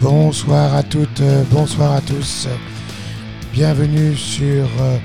[0.00, 2.48] Bonsoir à toutes, euh, bonsoir à tous.
[3.52, 4.98] Bienvenue sur euh,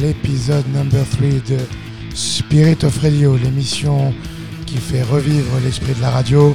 [0.00, 1.58] l'épisode number 3 de
[2.14, 4.12] Spirit of Radio, l'émission
[4.66, 6.54] qui fait revivre l'esprit de la radio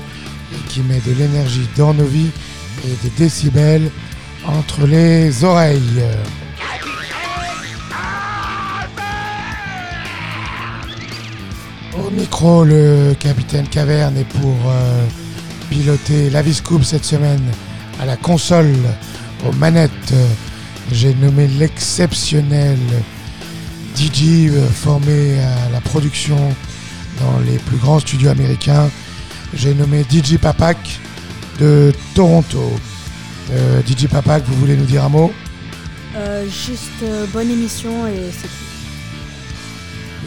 [0.53, 2.31] et qui met de l'énergie dans nos vies
[2.83, 3.89] et des décibels
[4.45, 6.03] entre les oreilles.
[11.97, 15.05] Au micro, le capitaine Caverne est pour euh,
[15.69, 17.43] piloter la Viscoupe cette semaine
[18.01, 18.75] à la console,
[19.47, 20.13] aux manettes.
[20.91, 22.77] J'ai nommé l'exceptionnel
[23.95, 26.37] DJ euh, formé à la production
[27.19, 28.89] dans les plus grands studios américains.
[29.53, 30.77] J'ai nommé DJ Papak
[31.59, 32.73] de Toronto.
[33.51, 35.31] Euh, DJ Papak, vous voulez nous dire un mot?
[36.45, 38.74] Juste bonne émission et c'est tout.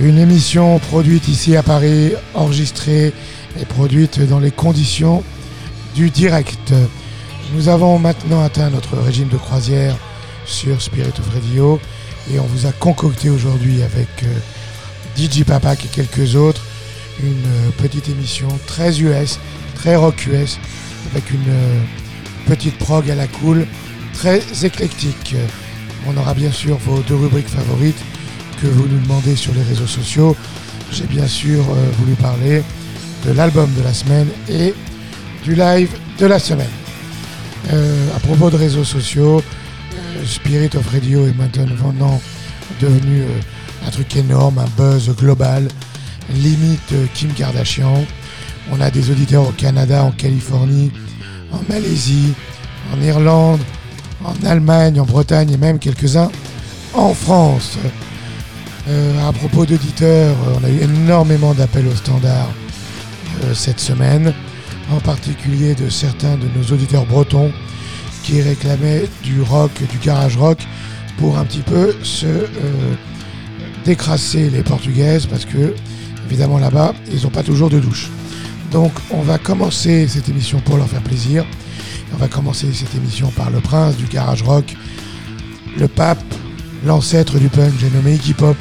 [0.00, 3.12] Une émission produite ici à Paris, enregistrée
[3.60, 5.24] et produite dans les conditions
[5.96, 6.72] du direct.
[7.52, 9.96] Nous avons maintenant atteint notre régime de croisière
[10.46, 11.80] sur Spirit of Radio
[12.32, 14.36] et on vous a concocté aujourd'hui avec euh,
[15.16, 16.62] DJ Papak et quelques autres
[17.20, 19.40] une euh, petite émission très US,
[19.74, 20.60] très rock US,
[21.10, 21.80] avec une euh,
[22.46, 23.66] petite prog à la cool,
[24.12, 25.34] très éclectique.
[26.06, 28.00] On aura bien sûr vos deux rubriques favorites
[28.60, 30.36] que vous nous demandez sur les réseaux sociaux.
[30.90, 32.62] J'ai bien sûr euh, voulu parler
[33.26, 34.74] de l'album de la semaine et
[35.44, 36.70] du live de la semaine.
[37.72, 42.20] Euh, à propos de réseaux sociaux, euh, Spirit of Radio est maintenant
[42.80, 43.24] devenu
[43.86, 45.68] un truc énorme, un buzz global,
[46.34, 48.04] limite Kim Kardashian.
[48.70, 50.90] On a des auditeurs au Canada, en Californie,
[51.52, 52.34] en Malaisie,
[52.92, 53.60] en Irlande,
[54.24, 56.30] en Allemagne, en Bretagne et même quelques-uns
[56.94, 57.78] en France.
[58.88, 62.48] Euh, à propos d'auditeurs, euh, on a eu énormément d'appels au standard
[63.44, 64.32] euh, cette semaine,
[64.90, 67.52] en particulier de certains de nos auditeurs bretons
[68.22, 70.58] qui réclamaient du rock, du garage rock,
[71.18, 72.46] pour un petit peu se
[73.84, 75.74] décrasser les portugaises, parce que
[76.26, 78.08] évidemment là-bas, ils n'ont pas toujours de douche.
[78.70, 81.44] Donc on va commencer cette émission pour leur faire plaisir.
[82.14, 84.74] On va commencer cette émission par le prince du garage rock,
[85.76, 86.22] le pape,
[86.86, 88.56] l'ancêtre du punk, j'ai nommé Iggy Pop,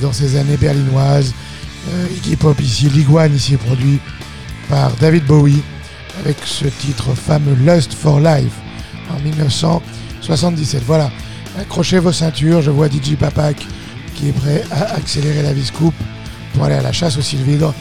[0.00, 1.34] dans ces années berlinoises.
[1.92, 4.00] Euh, Iggy Pop ici, l'Iguane ici produit
[4.68, 5.62] par David Bowie,
[6.20, 8.52] avec ce titre fameux Lust for Life
[9.14, 10.82] en 1977.
[10.84, 11.10] Voilà,
[11.60, 13.56] accrochez vos ceintures, je vois DJ Papak
[14.16, 15.94] qui est prêt à accélérer la viscoupe
[16.54, 17.74] pour aller à la chasse au sylvidre.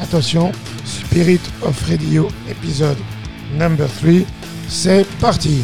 [0.00, 0.52] Attention,
[0.84, 2.96] Spirit of Radio épisode
[3.58, 4.24] number 3,
[4.68, 5.62] c'est parti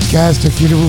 [0.00, 0.88] podcast qu'il vous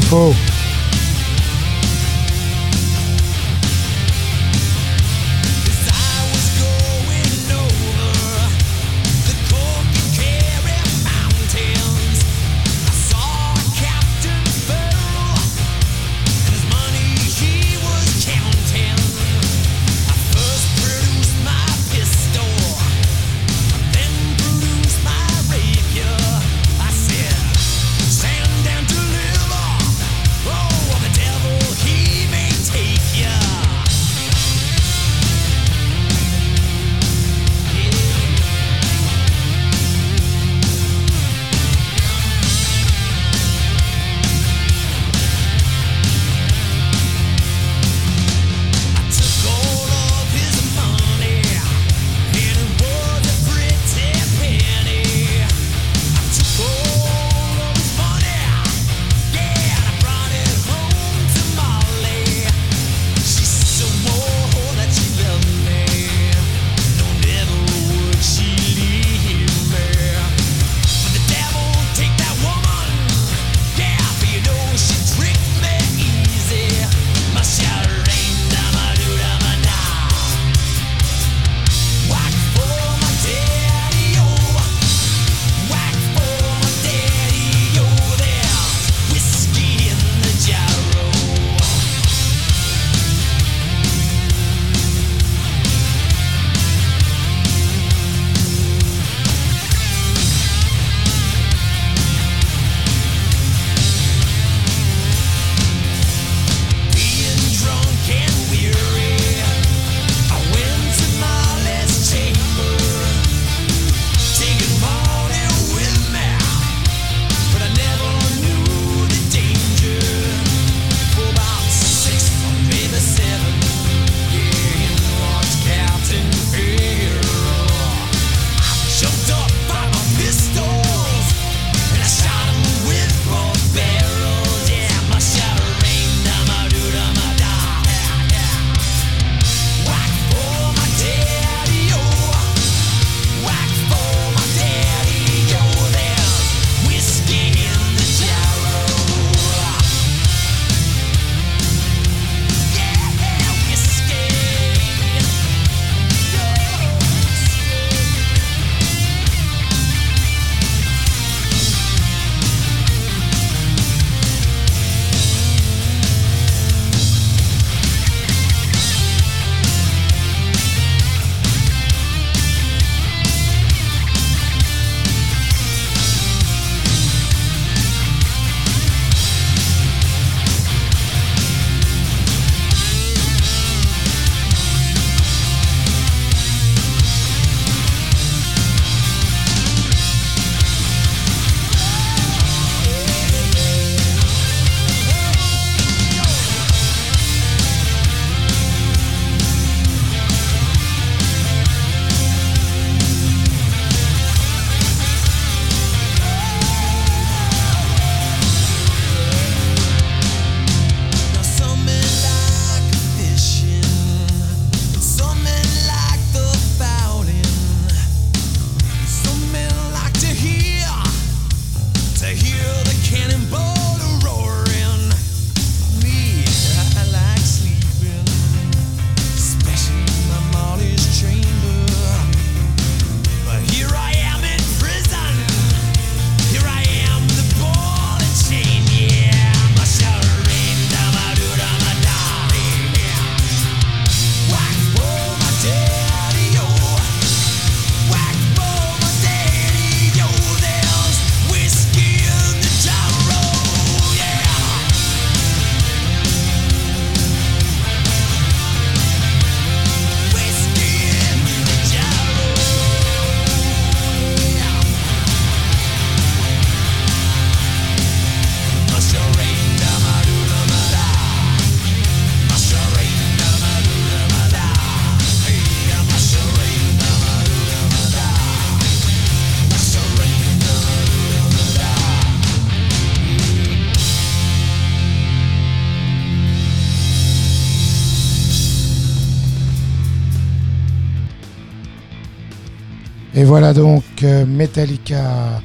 [293.41, 295.59] Et voilà donc euh, Metallica,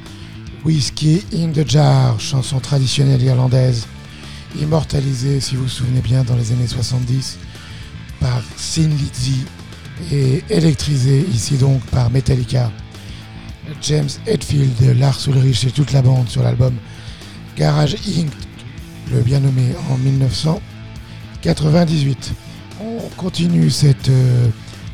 [0.65, 3.85] Whiskey in the Jar, chanson traditionnelle irlandaise,
[4.59, 7.37] immortalisée, si vous vous souvenez bien, dans les années 70
[8.19, 9.45] par Sin Lizzy
[10.11, 12.71] et électrisée ici donc par Metallica.
[13.83, 16.73] James Hetfield, Lars Ulrich et toute la bande sur l'album
[17.55, 18.31] Garage Inc.,
[19.13, 22.33] le bien nommé en 1998.
[22.81, 24.47] On continue cette euh,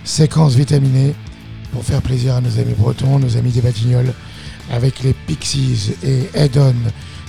[0.04, 1.16] séquence vitaminée
[1.74, 4.14] pour faire plaisir à nos amis bretons, nos amis des Batignolles,
[4.72, 6.76] avec les Pixies et Head On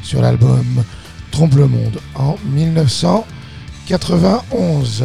[0.03, 0.85] sur l'album
[1.31, 5.05] Trompe le Monde en 1991.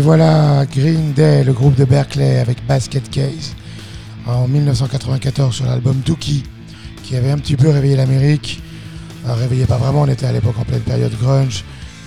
[0.00, 3.54] Et voilà Green Day, le groupe de Berkeley avec Basket Case
[4.26, 6.42] en 1994 sur l'album Dookie
[7.02, 8.62] qui avait un petit peu réveillé l'Amérique.
[9.26, 11.66] Euh, réveillé pas vraiment, on était à l'époque en pleine période grunge.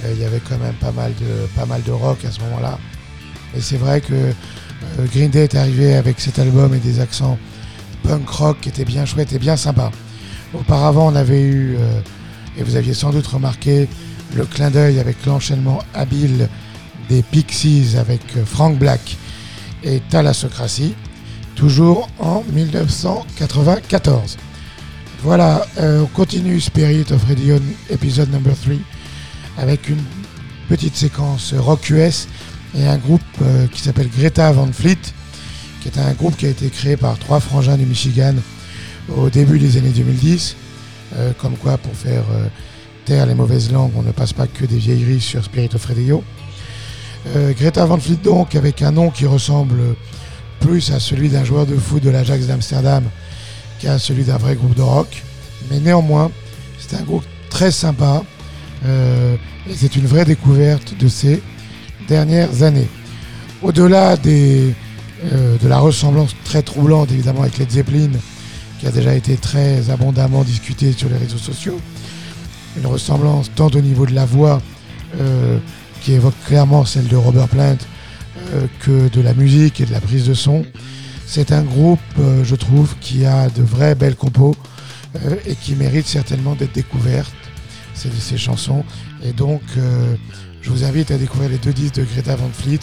[0.10, 2.80] Il y avait quand même pas mal de, pas mal de rock à ce moment-là.
[3.56, 7.38] Et c'est vrai que euh, Green Day est arrivé avec cet album et des accents
[8.02, 9.92] punk rock qui étaient bien chouettes et bien sympas.
[10.56, 12.00] Auparavant, on avait eu, euh,
[12.58, 13.88] et vous aviez sans doute remarqué,
[14.34, 16.50] le clin d'œil avec l'enchaînement habile
[17.14, 19.18] des Pixies avec euh, Frank Black
[19.84, 20.96] et Thalassocratie,
[21.56, 24.38] toujours en 1994.
[25.22, 27.60] Voilà, euh, on continue Spirit of Radio
[27.92, 28.74] épisode number 3
[29.60, 30.02] avec une
[30.68, 32.28] petite séquence rock US
[32.76, 34.98] et un groupe euh, qui s'appelle Greta Van Fleet,
[35.82, 38.34] qui est un groupe qui a été créé par trois frangins du Michigan
[39.16, 40.56] au début des années 2010.
[41.16, 42.24] Euh, comme quoi, pour faire
[43.06, 46.24] taire les mauvaises langues, on ne passe pas que des vieilleries sur Spirit of Radio.
[47.28, 49.80] Euh, Greta Van Fleet donc avec un nom qui ressemble
[50.60, 53.04] plus à celui d'un joueur de foot de l'Ajax d'Amsterdam
[53.80, 55.24] qu'à celui d'un vrai groupe de rock.
[55.72, 56.32] Mais néanmoins,
[56.80, 58.24] c'est un groupe très sympa
[58.86, 59.36] euh,
[59.70, 61.42] et c'est une vraie découverte de ces
[62.08, 62.90] dernières années.
[63.62, 64.72] Au-delà euh,
[65.58, 68.12] de la ressemblance très troublante évidemment avec Led Zeppelin,
[68.80, 71.80] qui a déjà été très abondamment discutée sur les réseaux sociaux,
[72.78, 74.62] une ressemblance tant au niveau de la voix
[76.04, 77.78] qui évoque clairement celle de Robert Plant
[78.54, 80.66] euh, que de la musique et de la prise de son.
[81.26, 84.56] C'est un groupe, euh, je trouve, qui a de vraies belles compos
[85.16, 87.34] euh, et qui mérite certainement d'être découverte,
[87.94, 88.84] ces, ces chansons.
[89.24, 89.62] Et donc,
[90.62, 92.80] je vous invite à découvrir les deux disques de Greta Van Fleet,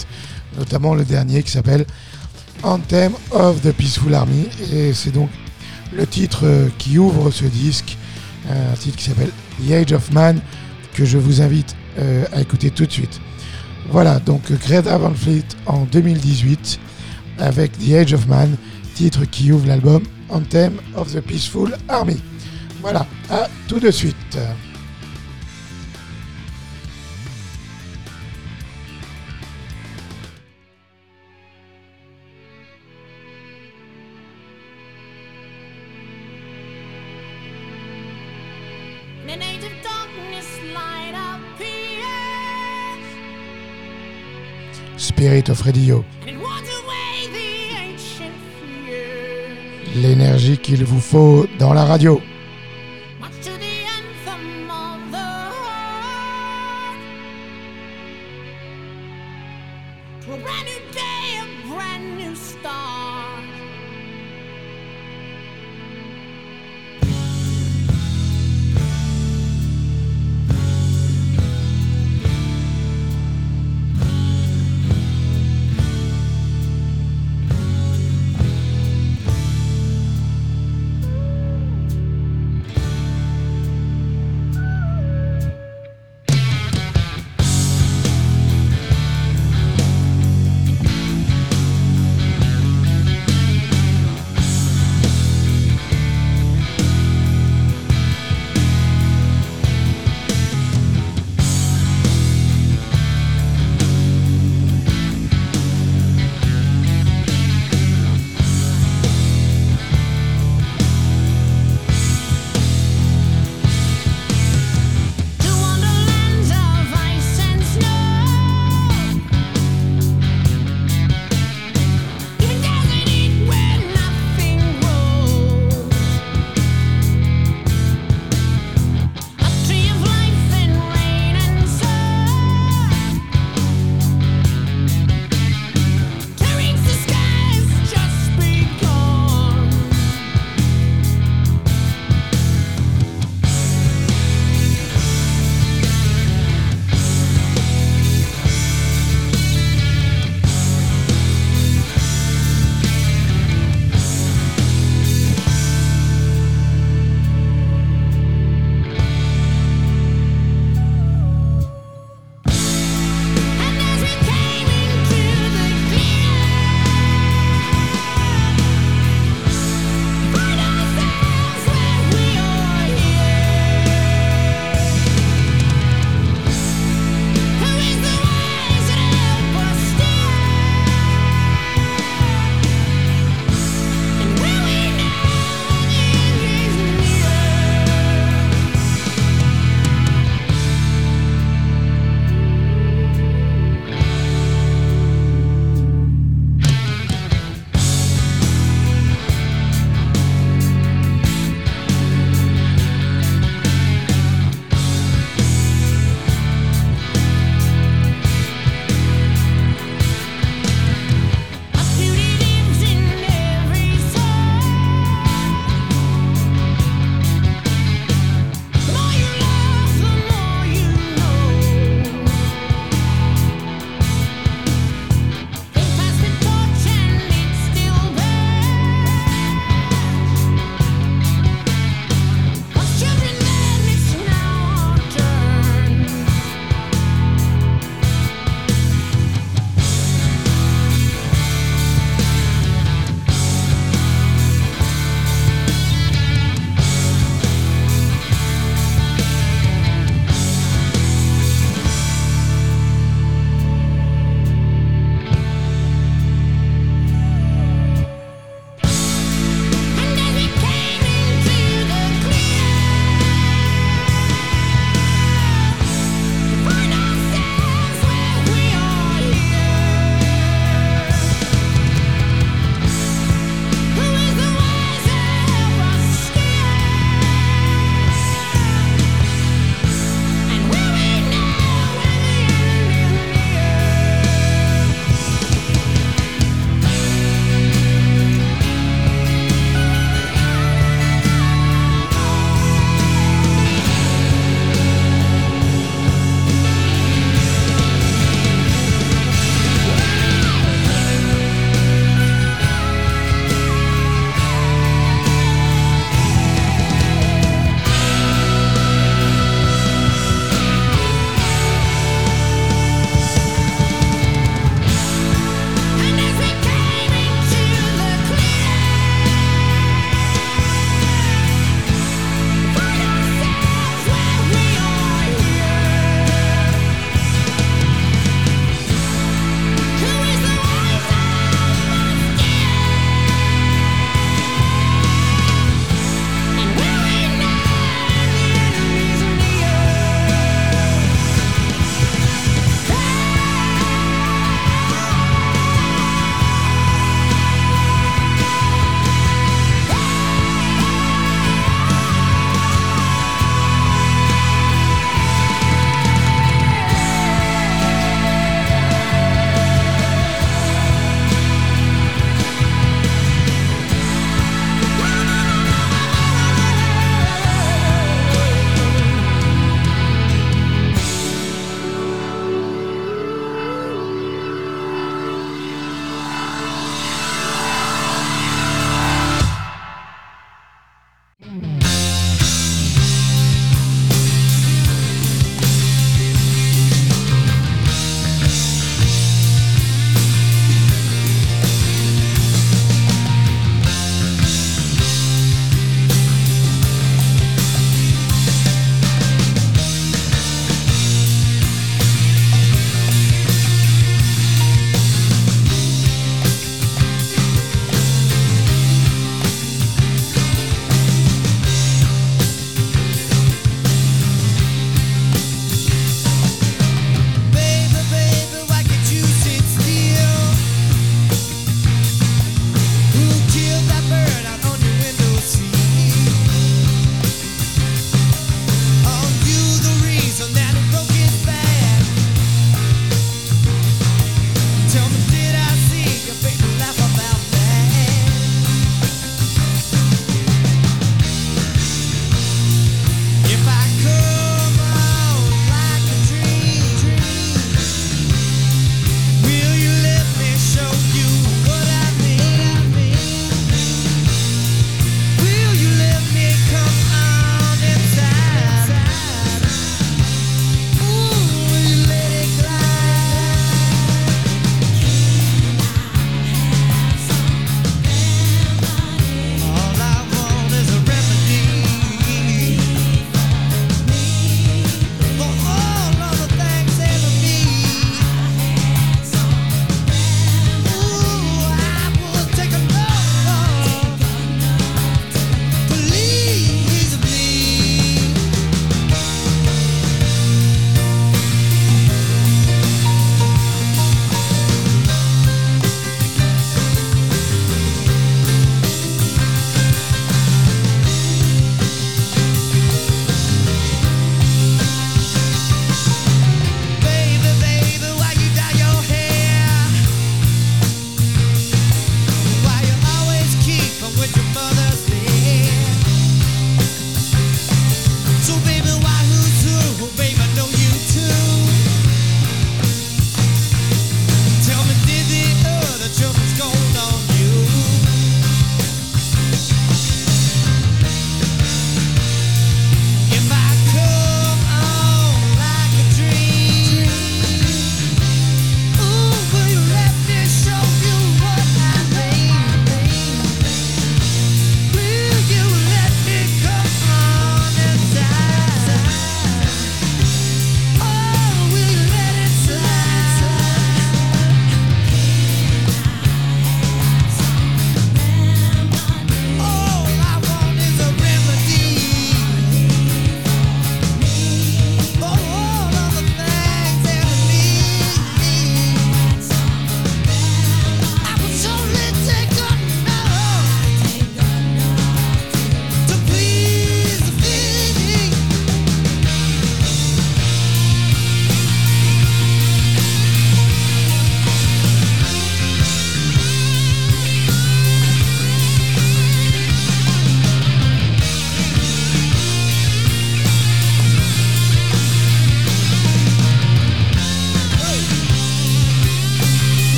[0.56, 1.84] notamment le dernier qui s'appelle
[2.62, 4.48] Anthem of the Peaceful Army.
[4.72, 5.28] Et c'est donc
[5.94, 7.98] le titre qui ouvre ce disque,
[8.48, 9.30] un titre qui s'appelle
[9.66, 10.40] The Age of Man,
[10.94, 13.20] que je vous invite euh, à écouter tout de suite.
[13.90, 16.78] Voilà, donc Greta Van Fleet en 2018
[17.38, 18.56] avec The Age of Man,
[18.94, 22.20] titre qui ouvre l'album Anthem of the Peaceful Army.
[22.80, 24.38] Voilà, à tout de suite.
[45.20, 46.02] Spirit of Radio.
[49.94, 52.22] l'énergie qu'il vous faut dans la radio.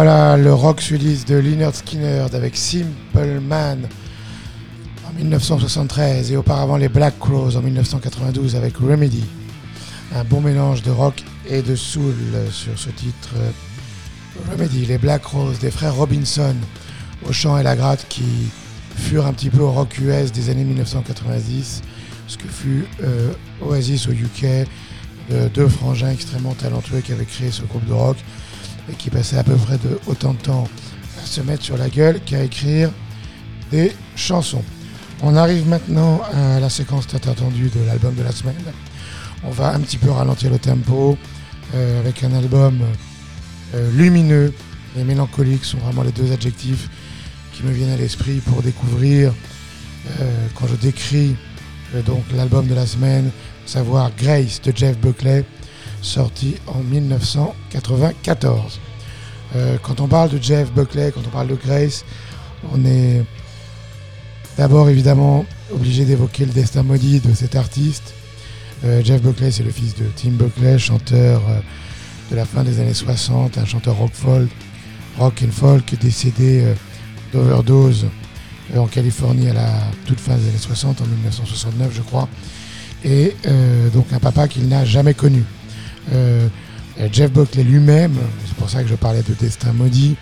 [0.00, 3.88] Voilà le rock sudiste de Leonard Skinner avec Simple Man
[5.04, 9.24] en 1973 et auparavant les Black Crows en 1992 avec Remedy.
[10.14, 12.14] Un bon mélange de rock et de soul
[12.52, 13.30] sur ce titre.
[14.52, 16.54] Remedy, les Black Crows des frères Robinson
[17.28, 18.50] au chant et la gratte qui
[18.94, 21.82] furent un petit peu au rock US des années 1990,
[22.28, 23.32] ce que fut euh,
[23.62, 24.68] Oasis au UK,
[25.52, 28.16] deux frangins extrêmement talentueux qui avaient créé ce groupe de rock
[28.90, 30.68] et qui passaient à peu près autant de temps
[31.22, 32.90] à se mettre sur la gueule qu'à écrire
[33.70, 34.64] des chansons.
[35.22, 38.54] On arrive maintenant à la séquence tant attendue de l'album de la semaine.
[39.44, 41.18] On va un petit peu ralentir le tempo
[41.74, 42.80] euh, avec un album
[43.74, 44.52] euh, lumineux
[44.96, 46.88] et mélancolique sont vraiment les deux adjectifs
[47.52, 49.32] qui me viennent à l'esprit pour découvrir
[50.20, 51.36] euh, quand je décris
[52.34, 53.30] l'album de la semaine,
[53.66, 55.44] savoir Grace de Jeff Buckley,
[56.02, 58.80] sorti en 1994.
[59.56, 62.04] Euh, quand on parle de Jeff Buckley, quand on parle de Grace,
[62.72, 63.24] on est
[64.56, 68.14] d'abord évidemment obligé d'évoquer le destin maudit de cet artiste.
[68.84, 71.60] Euh, Jeff Buckley, c'est le fils de Tim Buckley, chanteur euh,
[72.30, 74.50] de la fin des années 60, un chanteur rock folk,
[75.18, 76.74] rock and folk décédé
[77.32, 78.06] d'overdose
[78.76, 79.72] en Californie à la
[80.04, 82.28] toute fin des années 60, en 1969 je crois,
[83.02, 83.34] et
[83.94, 85.42] donc un papa qu'il n'a jamais connu.
[86.12, 86.48] Euh,
[87.12, 90.16] Jeff Buckley lui-même, c'est pour ça que je parlais de destin maudit,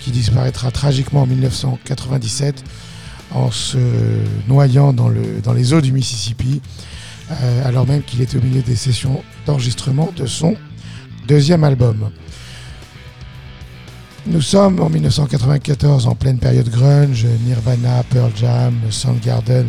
[0.00, 2.64] qui disparaîtra tragiquement en 1997
[3.32, 3.78] en se
[4.46, 5.08] noyant dans
[5.54, 6.60] les eaux du Mississippi,
[7.30, 10.56] euh, alors même qu'il était au milieu des sessions d'enregistrement de son
[11.26, 12.10] deuxième album.
[14.26, 19.66] Nous sommes en 1994 en pleine période grunge, Nirvana, Pearl Jam, Soundgarden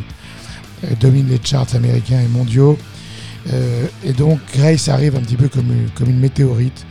[0.84, 2.78] euh, dominent les charts américains et mondiaux.
[3.52, 5.72] Euh, et donc Grace arrive un petit peu comme
[6.08, 6.86] une, météorite.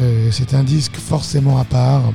[0.00, 2.12] Euh, c'est un disque forcément à part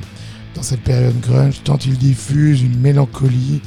[0.54, 3.60] dans cette période grunge, tant il diffuse une mélancolie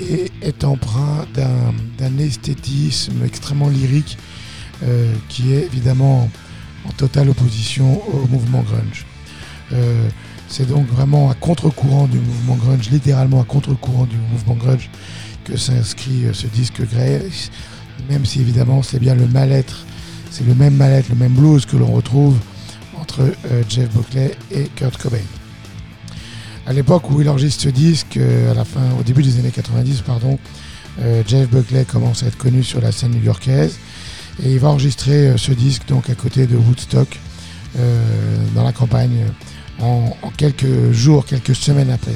[0.00, 4.16] et est empreint d'un esthétisme extrêmement lyrique
[4.82, 6.30] euh, qui est évidemment
[6.86, 9.06] en totale opposition au mouvement grunge.
[10.48, 14.88] C'est donc vraiment à contre-courant du mouvement grunge, littéralement à contre-courant du mouvement grunge,
[15.44, 17.50] que s'inscrit ce disque Grace,
[18.08, 19.84] même si évidemment c'est bien le mal-être,
[20.30, 22.36] c'est le même mal-être, le même blues que l'on retrouve
[22.98, 25.18] entre euh, Jeff Buckley et Kurt Cobain.
[26.66, 29.50] À l'époque où il enregistre ce disque, euh, à la fin, au début des années
[29.50, 30.38] 90, pardon,
[31.00, 33.78] euh, Jeff Buckley commence à être connu sur la scène new-yorkaise
[34.42, 37.18] et il va enregistrer ce disque donc à côté de Woodstock
[38.54, 39.26] dans la campagne
[39.80, 42.14] en, quelques jours, quelques semaines peine.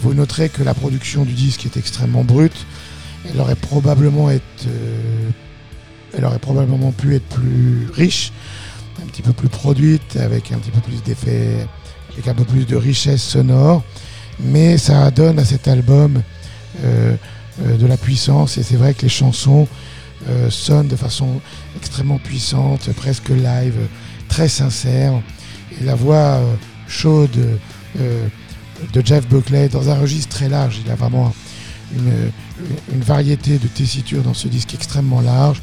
[0.00, 2.66] Vous noterez que la production du disque est extrêmement brute.
[3.30, 5.30] Elle aurait probablement été, euh,
[6.16, 8.32] elle aurait probablement pu être plus riche,
[9.02, 11.66] un petit peu plus produite, avec un petit peu plus d'effets,
[12.12, 13.82] avec un peu plus de richesse sonore.
[14.40, 16.22] Mais ça donne à cet album
[16.82, 17.14] euh,
[17.62, 19.68] euh, de la puissance et c'est vrai que les chansons
[20.50, 21.40] sonnent de façon
[21.76, 23.74] extrêmement puissante, presque live,
[24.28, 25.14] très sincère.
[25.80, 26.40] Et la voix
[26.86, 27.58] chaude
[27.96, 30.78] de Jeff Buckley dans un registre très large.
[30.84, 31.34] Il a vraiment
[31.96, 32.30] une,
[32.92, 35.60] une variété de tessitures dans ce disque extrêmement large.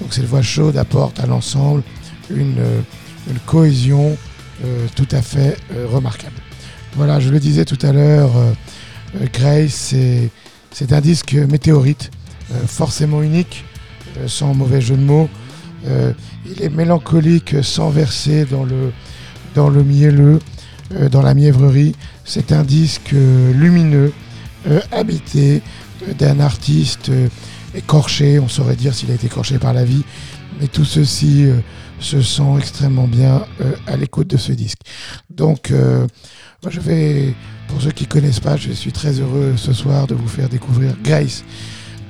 [0.00, 1.82] Donc cette voix chaude apporte à l'ensemble
[2.30, 2.80] une, euh,
[3.44, 4.16] cohésion
[4.64, 6.36] euh, tout à fait euh, remarquable.
[6.94, 8.32] Voilà, je le disais tout à l'heure,
[9.34, 9.92] Grace,
[10.72, 12.10] c'est, un disque météorite,
[12.66, 13.66] forcément unique,
[14.26, 15.28] sans mauvais jeu de mots.
[15.84, 18.92] Il est mélancolique sans verser dans le,
[19.54, 20.38] dans le mielleux,
[21.10, 21.94] dans la mièvrerie.
[22.24, 24.14] C'est un disque lumineux,
[24.90, 25.60] habité
[26.18, 27.28] d'un artiste euh,
[27.74, 30.02] écorché, on saurait dire s'il a été écorché par la vie,
[30.60, 31.56] mais tout ceci euh,
[32.00, 34.78] se sent extrêmement bien euh, à l'écoute de ce disque.
[35.30, 36.06] Donc, euh,
[36.62, 37.34] moi, je vais,
[37.68, 40.48] pour ceux qui ne connaissent pas, je suis très heureux ce soir de vous faire
[40.48, 41.44] découvrir Grace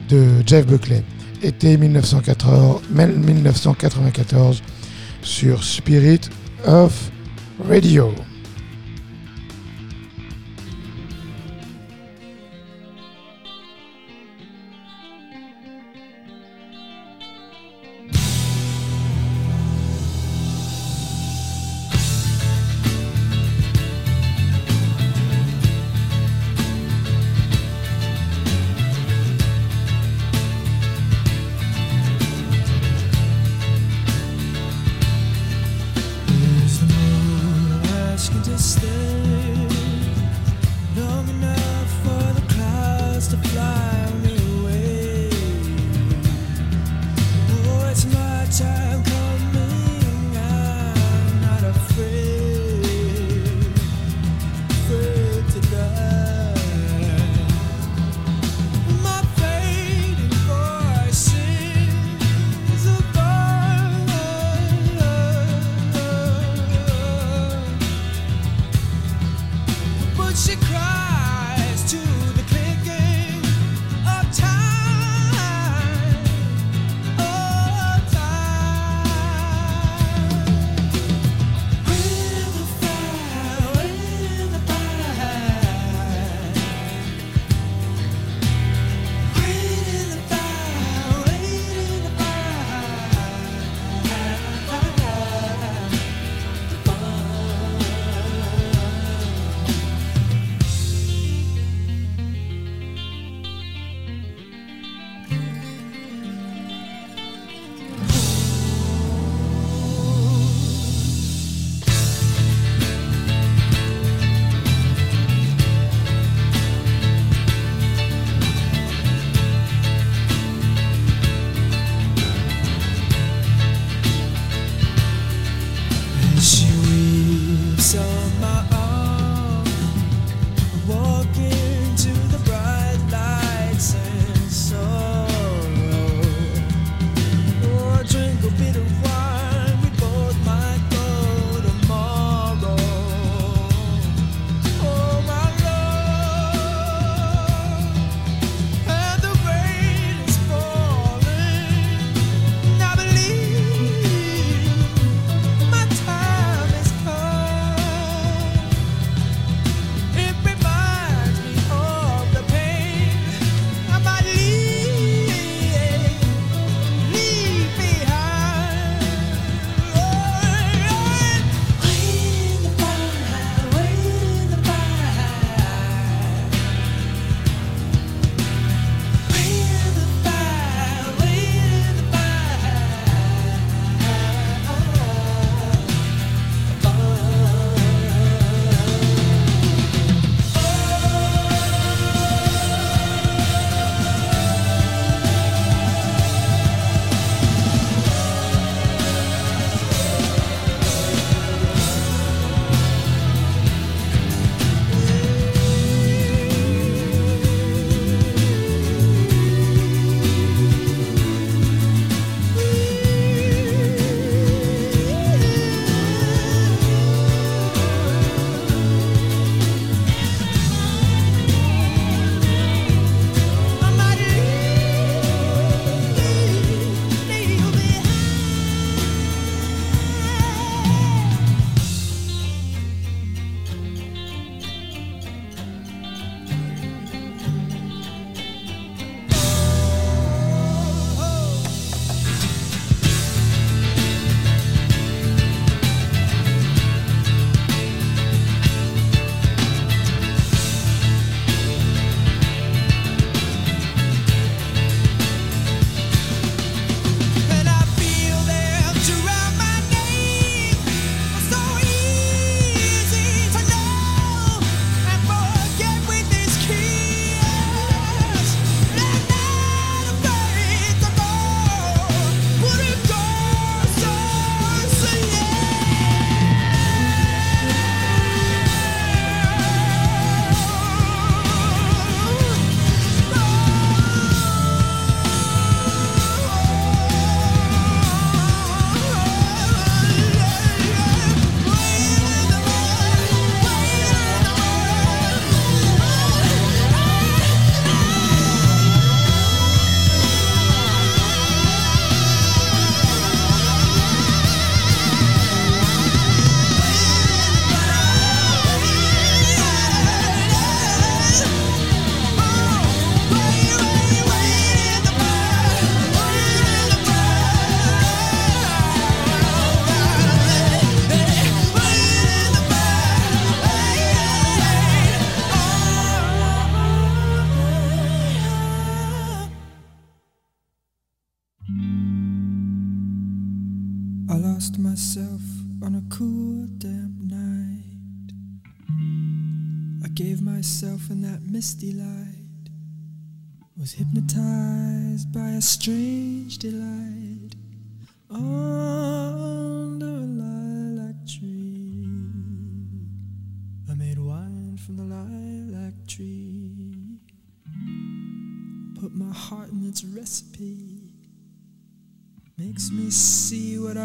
[0.09, 1.03] de Jeff Buckley,
[1.42, 4.62] été 1914, 1994
[5.22, 6.20] sur Spirit
[6.64, 7.11] of
[7.68, 8.12] Radio.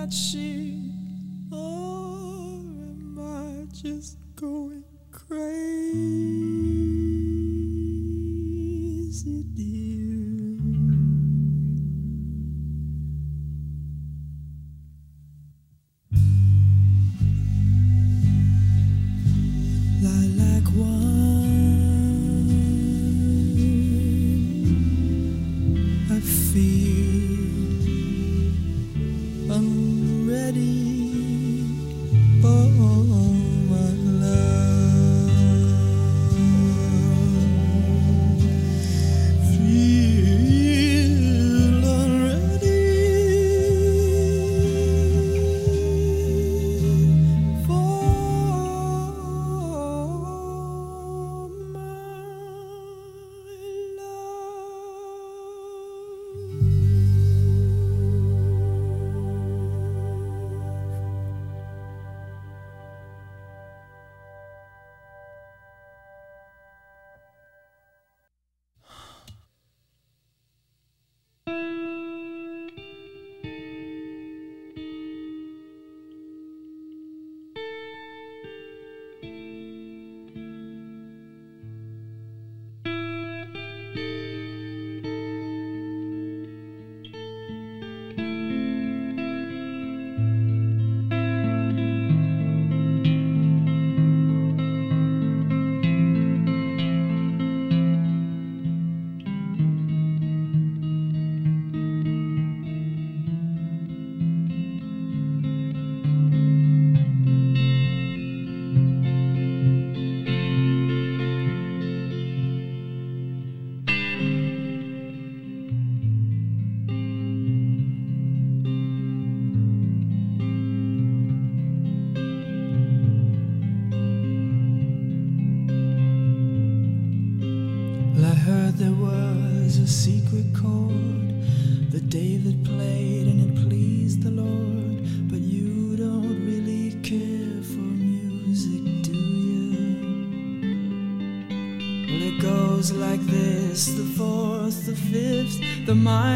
[0.00, 0.90] that she,
[1.52, 4.89] or am I just going?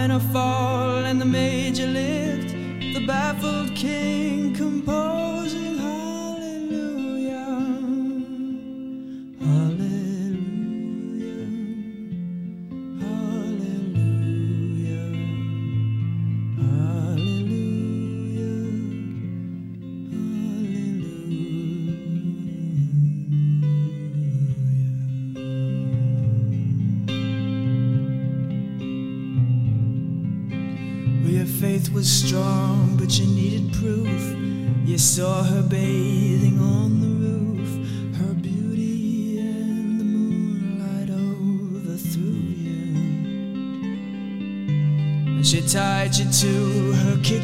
[0.07, 0.54] gonna fall.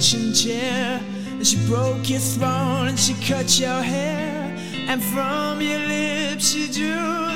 [0.01, 0.98] kitchen chair.
[1.30, 4.57] And she broke your throne and she cut your hair.
[4.88, 7.30] And from your lips she drew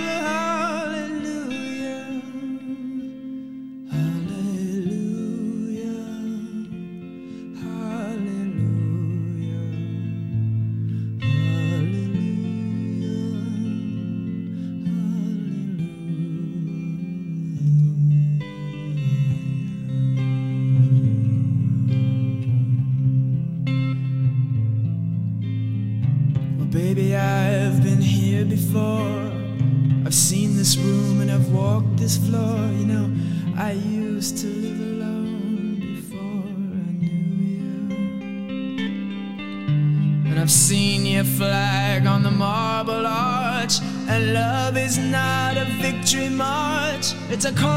[47.47, 47.74] a call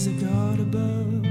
[0.00, 1.22] is a God above.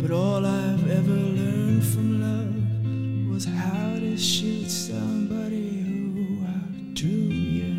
[0.00, 7.76] But all I've ever learned from love was how to shoot somebody who outdrew you.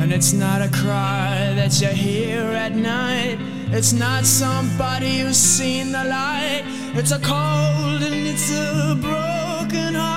[0.00, 3.38] And it's not a cry that you hear at night.
[3.72, 6.62] It's not somebody who's seen the light.
[6.94, 10.15] It's a cold and it's a broken heart.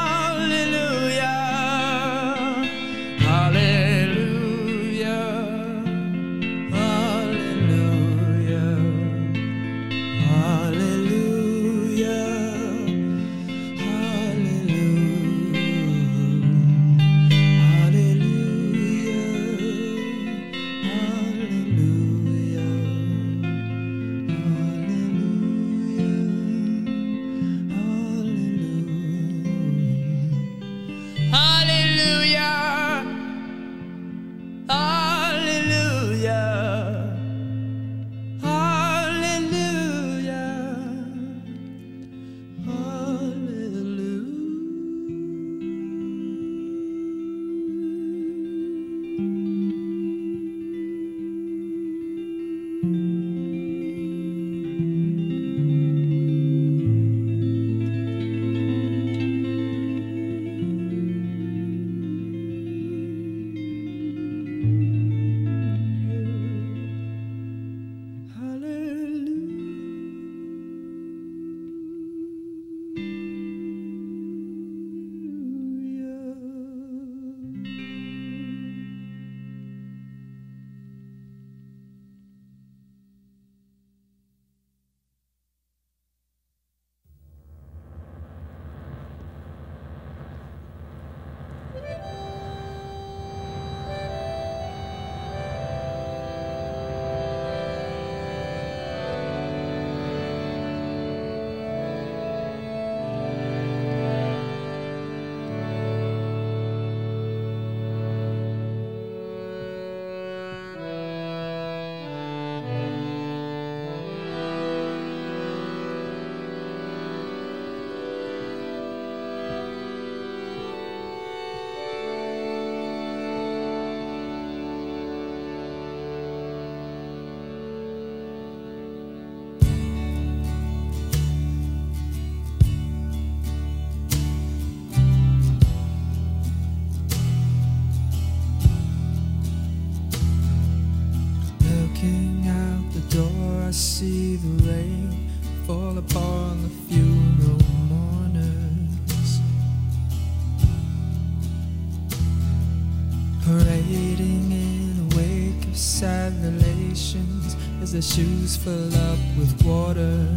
[157.94, 160.28] Their shoes fill up with water.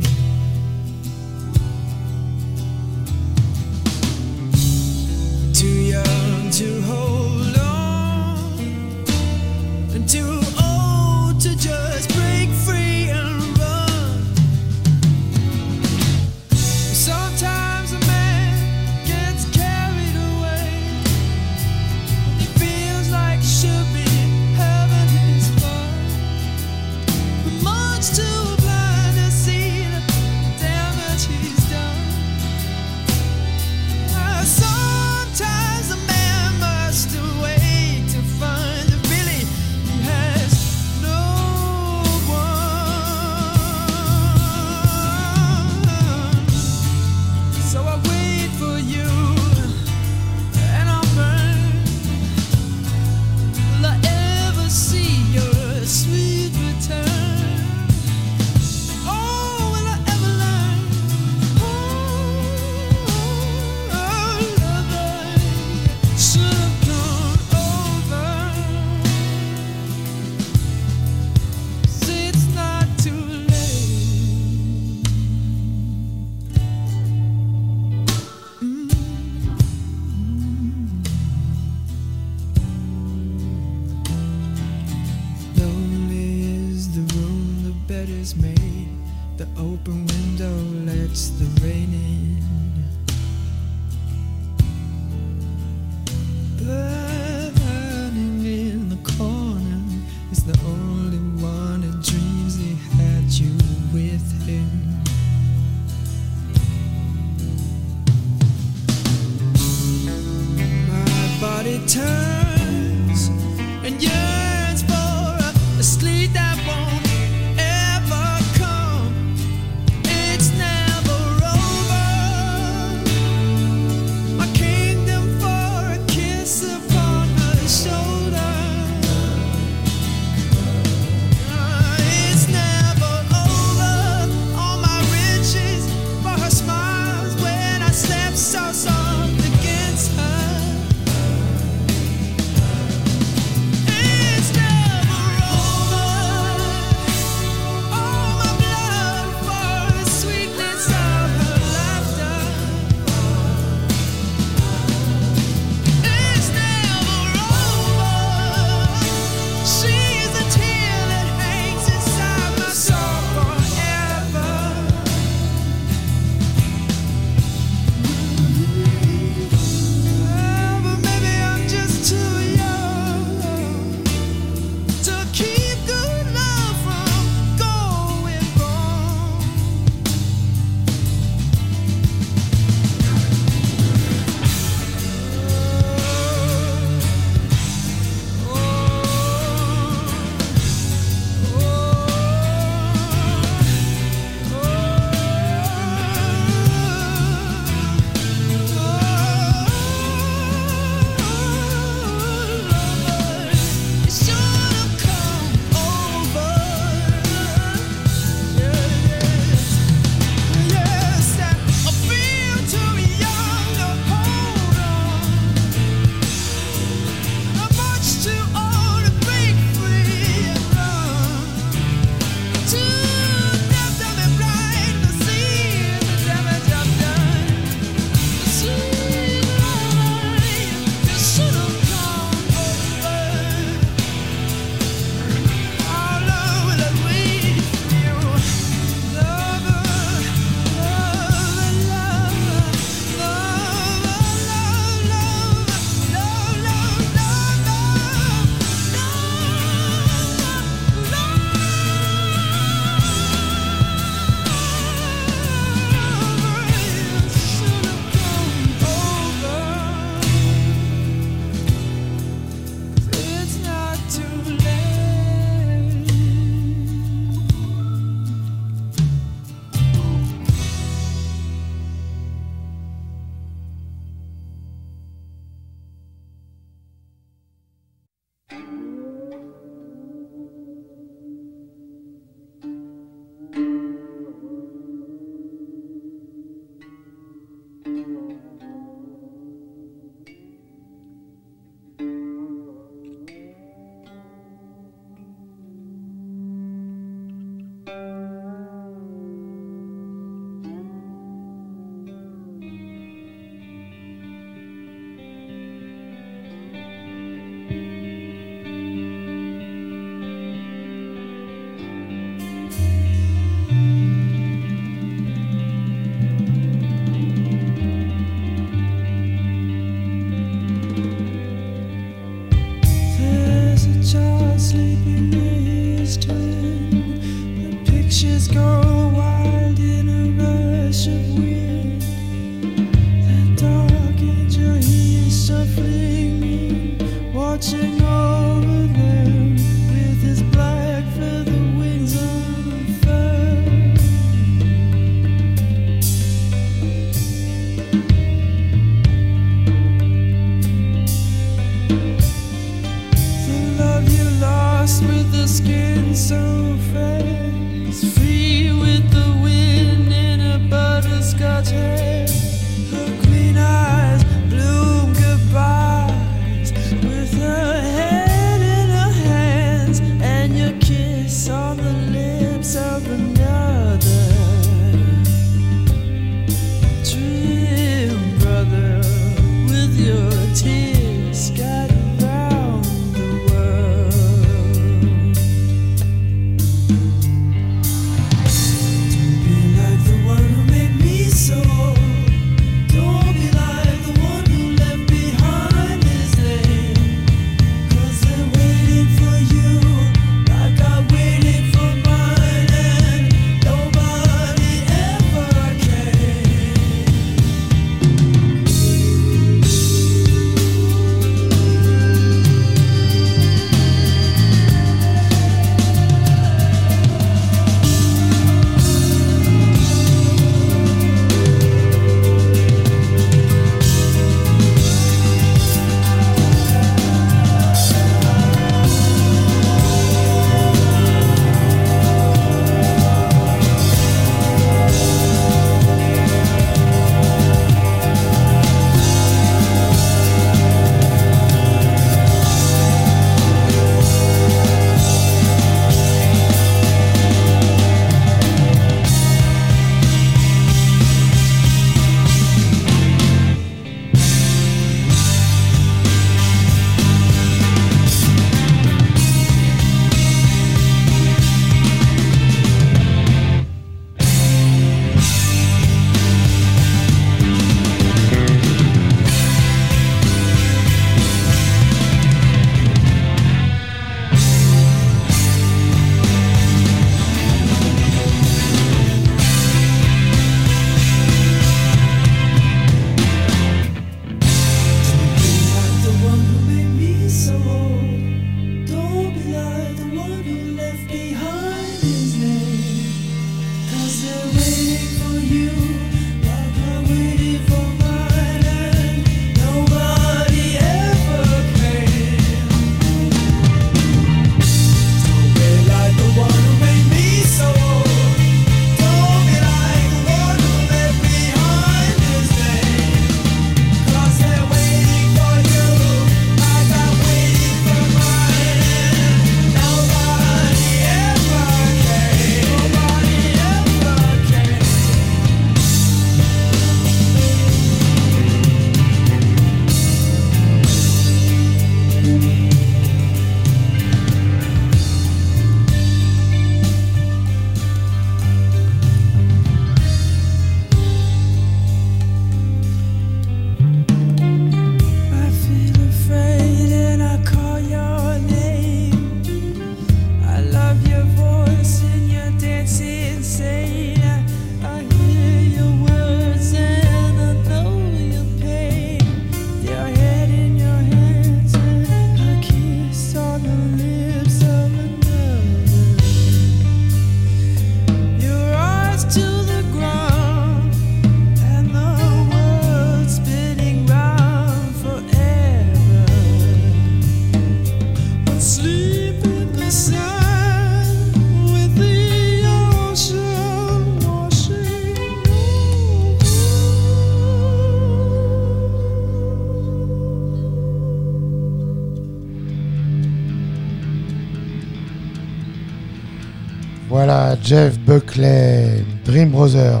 [597.66, 600.00] Jeff Buckley, Dream Brother,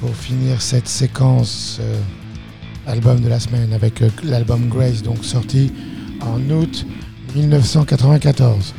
[0.00, 2.00] pour finir cette séquence euh,
[2.88, 5.72] album de la semaine avec euh, l'album Grace, donc sorti
[6.20, 6.84] en août
[7.36, 8.74] 1994.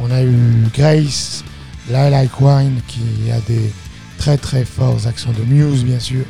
[0.00, 1.42] On a eu Grace,
[1.90, 3.72] La Like Wine, qui a des
[4.18, 6.24] très très forts accents de Muse, bien sûr.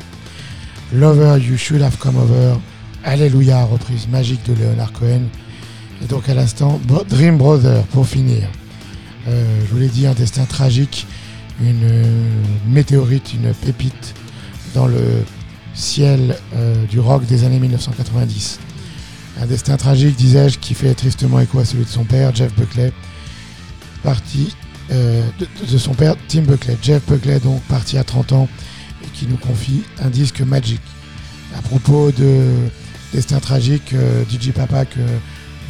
[0.91, 2.55] Lover, You Should Have Come Over,
[3.03, 5.27] Alléluia, reprise magique de Leonard Cohen.
[6.01, 8.47] Et donc à l'instant, Dream Brother pour finir.
[9.27, 11.07] Euh, je vous l'ai dit, un destin tragique,
[11.61, 11.89] une
[12.67, 14.15] météorite, une pépite
[14.73, 15.23] dans le
[15.73, 18.59] ciel euh, du rock des années 1990.
[19.41, 22.91] Un destin tragique, disais-je, qui fait tristement écho à celui de son père, Jeff Buckley,
[24.03, 24.55] parti
[24.91, 25.23] euh,
[25.71, 26.77] de, son père, Tim Buckley.
[26.81, 28.49] Jeff Buckley, donc, parti à 30 ans
[29.03, 30.81] et qui nous confie un disque Magic.
[31.57, 32.45] À propos de
[33.13, 33.93] destin tragique,
[34.29, 34.99] DJ Papa que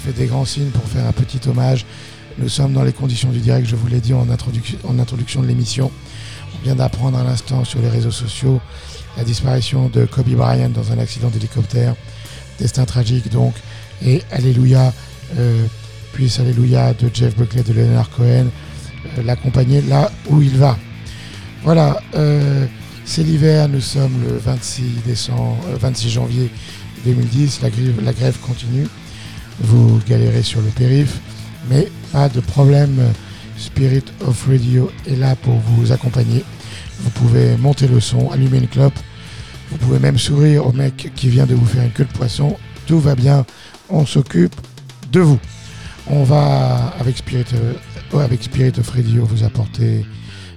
[0.03, 1.85] fait des grands signes pour faire un petit hommage.
[2.39, 5.41] Nous sommes dans les conditions du direct, je vous l'ai dit en, introduc- en introduction
[5.41, 5.91] de l'émission.
[6.59, 8.59] On vient d'apprendre à l'instant sur les réseaux sociaux
[9.17, 11.95] la disparition de Kobe Bryant dans un accident d'hélicoptère.
[12.59, 13.53] Destin tragique donc.
[14.03, 14.91] Et Alléluia,
[15.37, 15.65] euh,
[16.39, 18.47] Alléluia de Jeff Buckley, de Leonard Cohen,
[19.17, 20.77] euh, l'accompagner là où il va.
[21.63, 22.65] Voilà, euh,
[23.05, 26.49] c'est l'hiver, nous sommes le 26, décembre, euh, 26 janvier
[27.05, 28.87] 2010, la grève, la grève continue.
[29.61, 31.19] Vous galérez sur le périph',
[31.69, 32.99] mais pas de problème.
[33.57, 36.43] Spirit of Radio est là pour vous accompagner.
[36.99, 38.97] Vous pouvez monter le son, allumer une clope.
[39.71, 42.57] Vous pouvez même sourire au mec qui vient de vous faire une queue de poisson.
[42.85, 43.45] Tout va bien,
[43.89, 44.55] on s'occupe
[45.11, 45.39] de vous.
[46.07, 47.73] On va, avec Spirit, euh,
[48.77, 50.05] of Radio, vous apporter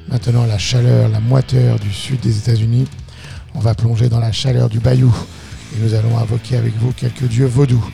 [0.09, 2.87] maintenant la chaleur, la moiteur du sud des États-Unis.
[3.55, 5.15] On va plonger dans la chaleur du bayou
[5.75, 7.85] et nous allons invoquer avec vous quelques dieux vaudous.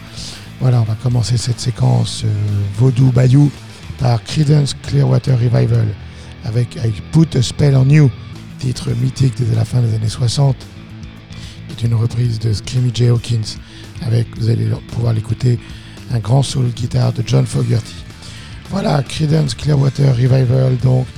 [0.62, 2.28] Voilà, on va commencer cette séquence euh,
[2.78, 3.50] vaudou bayou
[3.98, 5.88] par Credence Clearwater Revival
[6.44, 8.08] avec I Put a Spell on You,
[8.60, 10.54] titre mythique dès la fin des années 60,
[11.66, 13.08] qui est une reprise de Screamy J.
[13.08, 13.58] Hawkins
[14.02, 15.58] avec, vous allez pouvoir l'écouter,
[16.12, 17.96] un grand de guitare de John Fogerty.
[18.70, 21.08] Voilà, Credence Clearwater Revival donc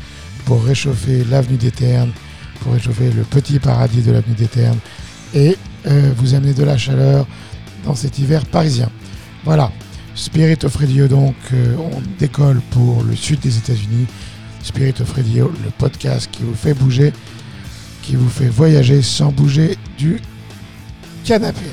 [0.47, 2.13] pour réchauffer l'avenue des Ternes,
[2.61, 4.81] pour réchauffer le petit paradis de l'avenue des Ternes
[5.35, 7.27] et euh, vous amener de la chaleur
[7.85, 8.89] dans cet hiver parisien.
[9.45, 9.71] Voilà,
[10.15, 14.07] Spirit of Radio donc, euh, on décolle pour le sud des États-Unis.
[14.63, 17.13] Spirit of Radio, le podcast qui vous fait bouger,
[18.03, 20.19] qui vous fait voyager sans bouger du
[21.25, 21.67] canapé.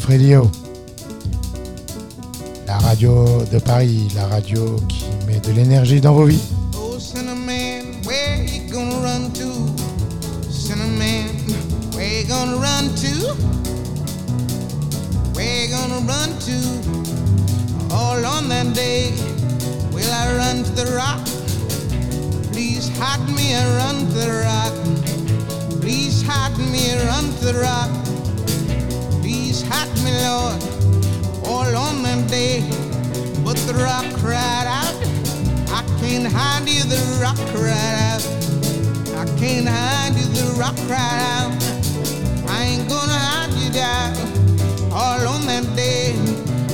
[0.00, 0.50] Of Radio.
[2.66, 6.40] La radio de Paris, la radio qui met de l'énergie dans vos vies.
[6.74, 9.50] Oh, Cinnamon, where you gonna run to?
[10.50, 11.36] Cinnamon,
[11.94, 13.34] where you gonna run to?
[15.34, 17.94] Where you gonna run to?
[17.94, 19.12] All on that day,
[19.92, 21.20] will I run to the rock?
[22.52, 25.80] Please hide me and run to the rock.
[25.82, 28.09] Please hide me and run to the rock.
[29.70, 30.62] Please me, Lord,
[31.44, 32.60] all on that day.
[33.44, 34.94] But the rock cried out,
[35.68, 38.24] I can't hide you, the rock cried out.
[39.18, 41.52] I can't hide you, the rock cried out.
[42.48, 44.16] I ain't gonna hide you down
[44.92, 46.14] all on that day.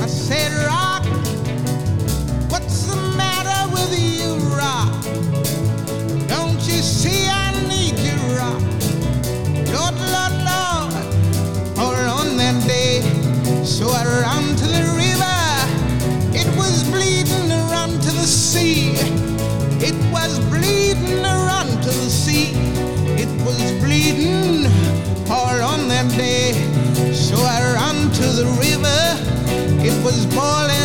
[0.01, 1.03] I said, Rock,
[2.49, 5.26] what's the matter with you, Rock?
[13.77, 15.37] So I ran to the river,
[16.33, 18.93] it was bleeding, I ran to the sea.
[19.85, 22.53] It was bleeding, I ran to the sea.
[23.21, 24.65] It was bleeding
[25.29, 26.53] all on that day.
[27.13, 28.99] So I ran to the river,
[29.85, 30.76] it was boiling.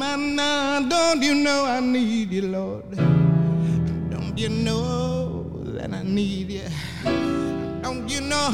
[0.00, 0.80] Na, na.
[0.80, 2.96] Don't you know I need you, Lord?
[4.10, 5.44] Don't you know
[5.76, 6.68] that I need you?
[7.82, 8.44] Don't you know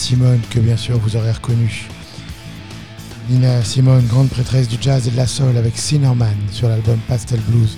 [0.00, 1.86] Simone que bien sûr vous aurez reconnu.
[3.28, 7.38] Nina Simone, grande prêtresse du jazz et de la soul avec Cinnamon sur l'album Pastel
[7.40, 7.76] Blues,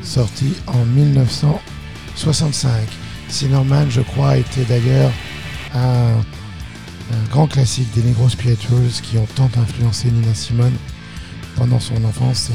[0.00, 2.70] sorti en 1965.
[3.28, 5.10] Cinnamon, je crois, était d'ailleurs
[5.74, 6.12] un,
[7.30, 10.76] grand classique des Negro Spirituals qui ont tant influencé Nina Simone
[11.56, 12.50] pendant son enfance.
[12.50, 12.54] C'est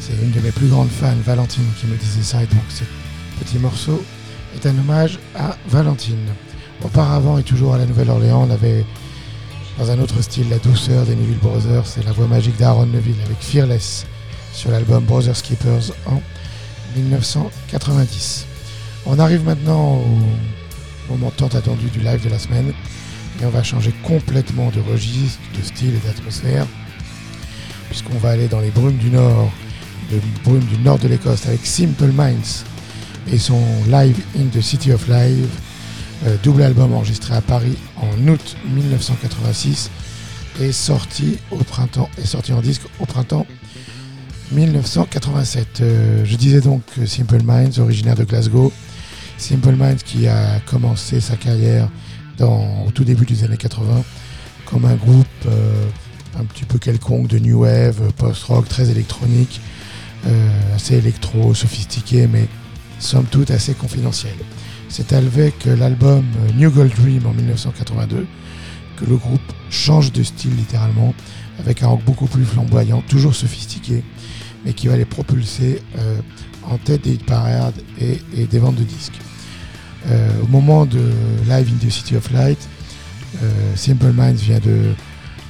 [0.00, 2.44] c'est une de mes plus grandes fans, Valentine, qui me disait ça.
[2.44, 2.84] Et donc, ce
[3.40, 4.04] petit morceau
[4.54, 6.28] est un hommage à Valentine.
[6.84, 8.84] Auparavant et toujours à la Nouvelle-Orléans, on avait
[9.78, 13.20] dans un autre style la douceur des Neville Brothers et la voix magique d'Aaron Neville
[13.24, 14.06] avec Fearless
[14.52, 16.20] sur l'album Brothers Keepers en
[16.96, 18.46] 1990.
[19.06, 20.02] On arrive maintenant
[21.08, 22.72] au moment tant attendu du live de la semaine.
[23.40, 26.66] Et on va changer complètement de registre, de style et d'atmosphère,
[27.88, 29.50] puisqu'on va aller dans les brumes du nord,
[30.10, 32.64] les brumes du nord de l'Écosse avec Simple Minds
[33.30, 35.48] et son Live in the City of Live,
[36.26, 39.90] euh, double album enregistré à Paris en août 1986
[40.60, 43.46] et sorti en disque au printemps
[44.50, 45.80] 1987.
[45.80, 48.72] Euh, je disais donc Simple Minds, originaire de Glasgow,
[49.36, 51.88] Simple Minds qui a commencé sa carrière
[52.36, 54.02] dans, au tout début des années 80
[54.64, 55.86] comme un groupe euh,
[56.38, 59.60] un petit peu quelconque de new wave, post-rock, très électronique,
[60.74, 62.46] assez électro, sophistiqué, mais
[62.98, 64.34] somme toute assez confidentiel.
[64.88, 66.24] C'est avec l'album
[66.56, 68.26] New Gold Dream en 1982
[68.98, 69.40] que le groupe
[69.70, 71.14] change de style littéralement,
[71.60, 74.02] avec un rock beaucoup plus flamboyant, toujours sophistiqué,
[74.64, 76.18] mais qui va les propulser euh,
[76.64, 79.18] en tête des hit parades et, des ventes de disques.
[80.08, 81.00] Euh, au moment de
[81.48, 82.58] Live in the City of Light,
[83.42, 84.94] euh, Simple Minds vient de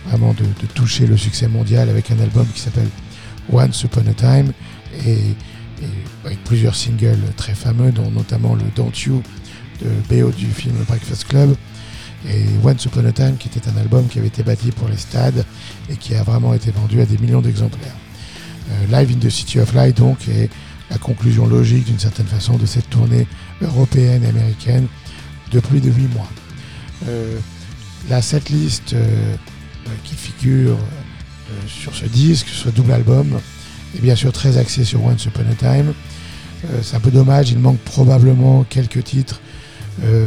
[0.08, 0.44] vraiment de,
[0.74, 2.88] toucher le succès mondial avec un album qui s'appelle
[3.52, 4.52] Once Upon a Time
[6.28, 9.22] avec plusieurs singles très fameux, dont notamment le Don't You
[9.80, 11.56] de BO du film Breakfast Club
[12.28, 14.98] et Once Upon a Time qui était un album qui avait été bâti pour les
[14.98, 15.46] stades
[15.88, 17.96] et qui a vraiment été vendu à des millions d'exemplaires.
[18.70, 20.50] Euh, Live in the City of Light donc est
[20.90, 23.26] la conclusion logique d'une certaine façon de cette tournée
[23.62, 24.86] européenne et américaine
[25.50, 26.28] de plus de 8 mois.
[27.08, 27.38] Euh,
[28.10, 29.34] la setlist euh,
[30.04, 30.76] qui figure
[31.66, 33.40] sur ce disque, ce double album,
[33.96, 35.94] est bien sûr très axée sur Once Upon a Time.
[36.64, 39.40] Euh, c'est un peu dommage, il manque probablement quelques titres
[40.02, 40.26] euh,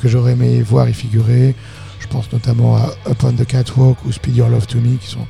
[0.00, 1.54] que j'aurais aimé voir y figurer.
[2.00, 5.08] Je pense notamment à Up on the Catwalk ou Speed Your Love to Me, qui
[5.08, 5.26] sont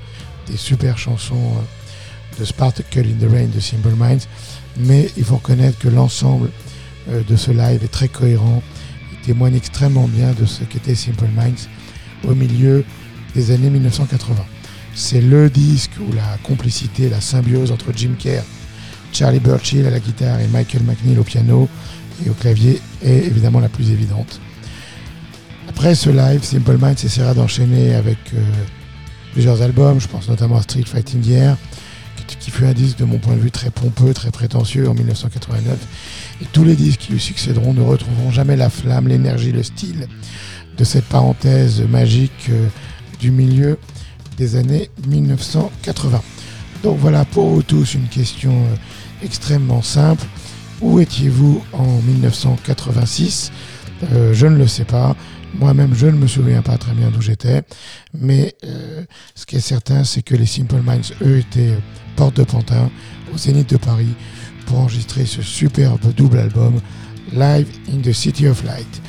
[0.49, 4.27] des super chansons euh, de Sparkle in the Rain de Simple Minds.
[4.79, 6.51] Mais il faut reconnaître que l'ensemble
[7.29, 8.63] de ce live est très cohérent.
[9.13, 11.69] Il témoigne extrêmement bien de ce qu'était Simple Minds
[12.25, 12.85] au milieu
[13.35, 14.35] des années 1980.
[14.95, 18.45] C'est le disque où la complicité, la symbiose entre Jim Kerr,
[19.13, 21.69] Charlie Burchill à la guitare et Michael McNeil au piano
[22.25, 24.41] et au clavier est évidemment la plus évidente.
[25.69, 28.41] Après ce live, Simple Minds essaiera d'enchaîner avec euh,
[29.33, 31.57] plusieurs albums, je pense notamment à Street Fighting Gear,
[32.27, 35.77] qui, fut un disque de mon point de vue très pompeux, très prétentieux en 1989.
[36.43, 40.09] Et tous les disques qui lui succéderont ne retrouveront jamais la flamme, l'énergie, le style
[40.77, 42.69] de cette parenthèse magique euh,
[43.21, 43.79] du milieu
[44.37, 46.23] des années 1980.
[46.83, 48.75] Donc voilà pour vous tous une question euh,
[49.23, 50.25] extrêmement simple.
[50.81, 53.53] Où étiez-vous en 1986
[54.13, 55.15] Euh, Je ne le sais pas.
[55.55, 57.63] Moi-même, je ne me souviens pas très bien d'où j'étais.
[58.19, 59.05] Mais euh,
[59.35, 61.77] ce qui est certain, c'est que les Simple Minds, eux, étaient
[62.17, 62.91] porte de Pantin,
[63.33, 64.15] au Zénith de Paris,
[64.67, 66.81] pour enregistrer ce superbe double album,
[67.33, 69.03] Live in the City of Light.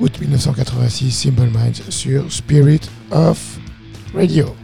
[0.00, 2.80] Août 1986, Simple Minds sur Spirit
[3.10, 3.38] of
[4.14, 4.54] Radio.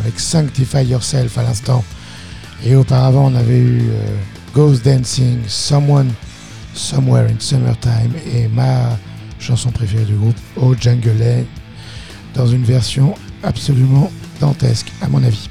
[0.00, 1.84] Avec Sanctify Yourself à l'instant.
[2.64, 4.16] Et auparavant, on avait eu euh,
[4.54, 6.10] Ghost Dancing, Someone,
[6.74, 8.98] Somewhere in Summertime, et ma
[9.38, 11.44] chanson préférée du groupe, Oh Jungle
[12.34, 14.10] dans une version absolument
[14.40, 15.48] dantesque, à mon avis.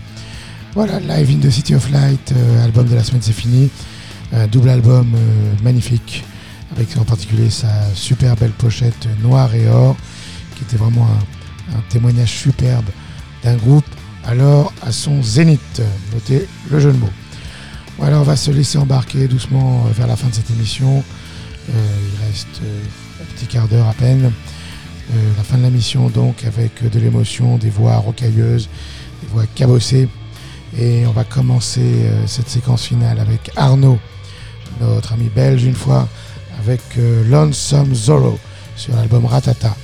[0.73, 3.69] Voilà, Live in the City of Light, euh, album de la semaine, c'est fini.
[4.33, 6.23] Un double album euh, magnifique,
[6.75, 9.95] avec en particulier sa super belle pochette noire et or,
[10.55, 11.07] qui était vraiment
[11.73, 12.85] un témoignage superbe
[13.43, 13.85] d'un groupe
[14.25, 15.81] alors à son zénith.
[16.13, 17.09] Notez le jeu de mots.
[17.97, 21.01] Voilà, on va se laisser embarquer doucement euh, vers la fin de cette émission.
[21.69, 22.81] Euh, il reste euh,
[23.21, 24.31] un petit quart d'heure à peine.
[25.37, 28.69] La fin de la mission donc avec de l'émotion, des voix rocailleuses,
[29.21, 30.09] des voix cabossées.
[30.79, 33.99] Et on va commencer cette séquence finale avec Arnaud,
[34.81, 36.09] notre ami belge une fois,
[36.59, 36.81] avec
[37.29, 38.39] Lonesome Zorro
[38.75, 39.77] sur l'album Ratata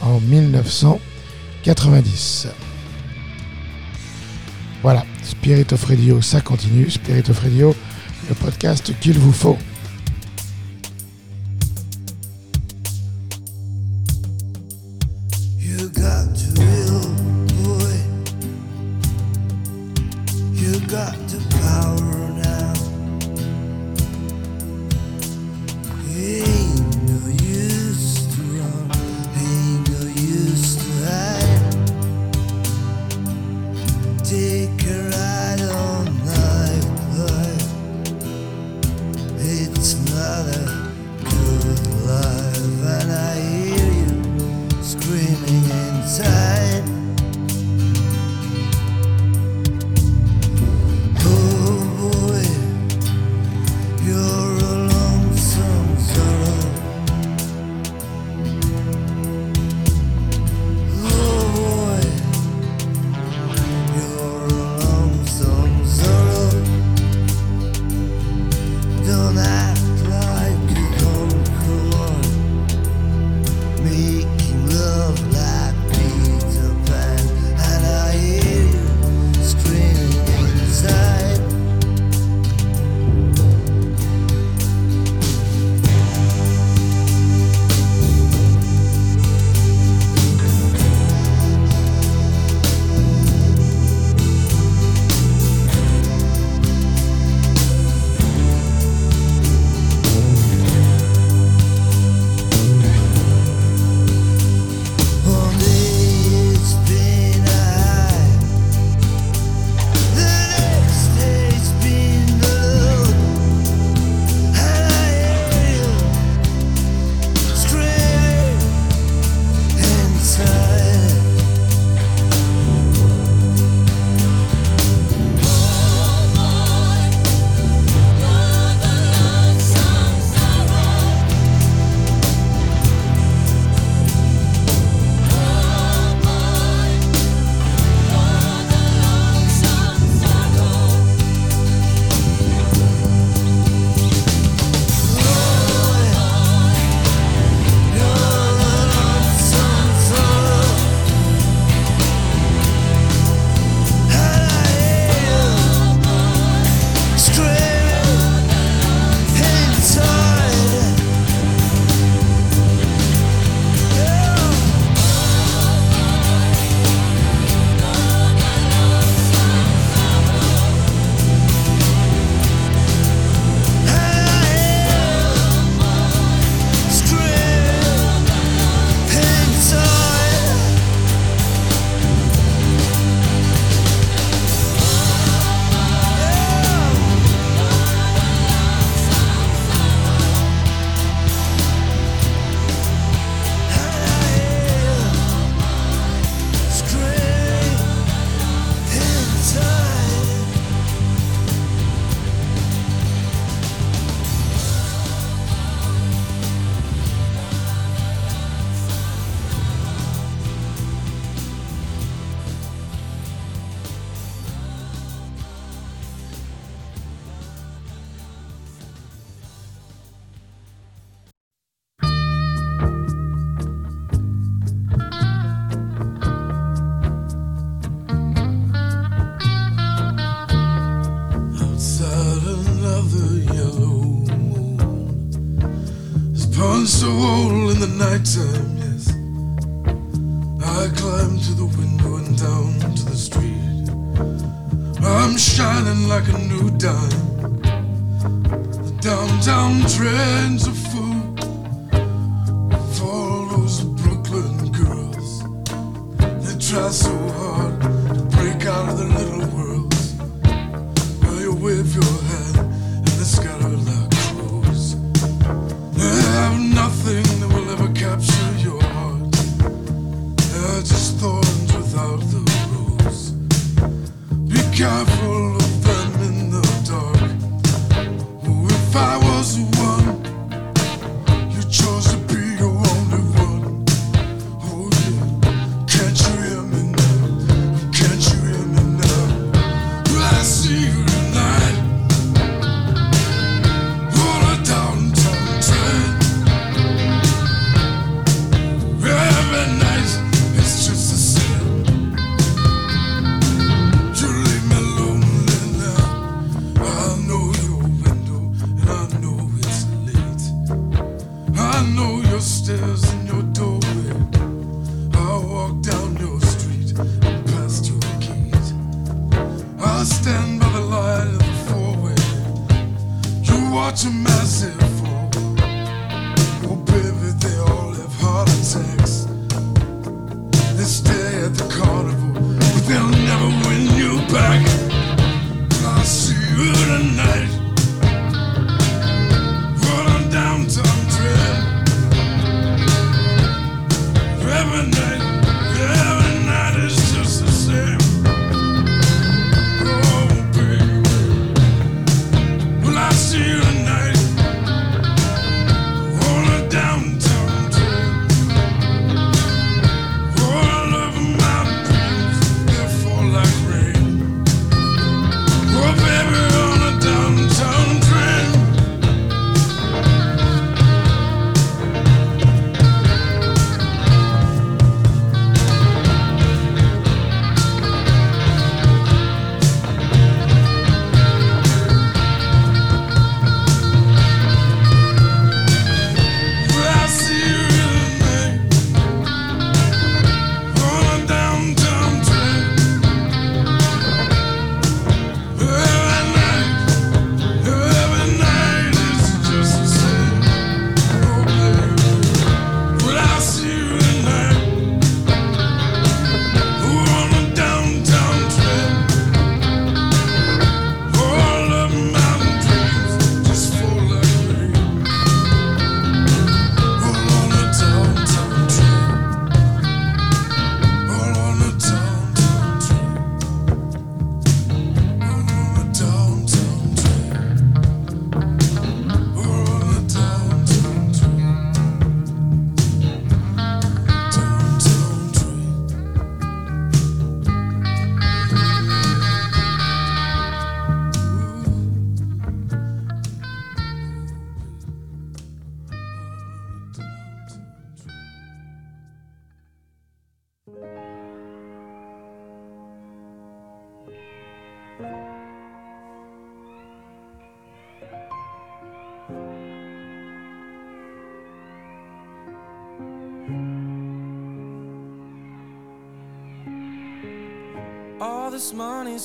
[0.00, 2.48] en 1990.
[4.84, 6.90] Voilà, Spirit of Radio, ça continue.
[6.90, 7.74] Spirit of Radio,
[8.28, 9.56] le podcast qu'il vous faut.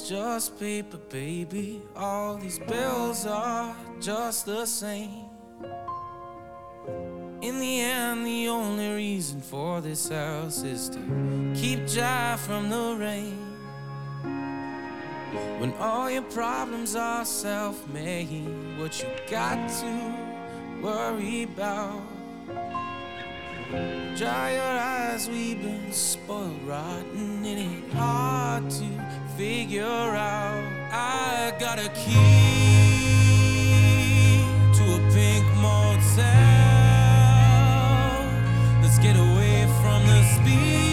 [0.09, 1.83] just paper, baby.
[1.95, 5.29] All these bills are just the same.
[7.43, 10.99] In the end, the only reason for this house is to
[11.53, 13.37] keep dry from the rain.
[15.59, 22.01] When all your problems are self made, what you got to worry about?
[24.17, 29.08] Dry your eyes, we've been spoiled rotten, it ain't hard to
[29.39, 30.67] figure out.
[30.91, 32.13] I got a key
[34.75, 36.25] to a pink motel.
[38.81, 40.88] Let's get away from the speed.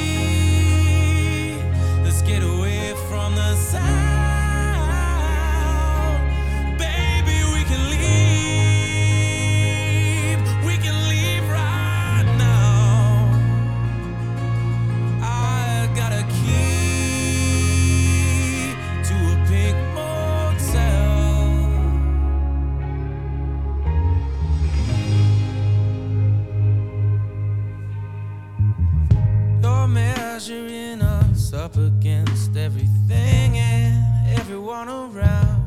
[30.37, 35.65] measuring us up against everything and everyone around.